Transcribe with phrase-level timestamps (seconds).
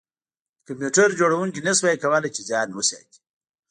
[0.63, 3.19] د کمپیوټر جوړونکي نشوای کولی چې ځان وساتي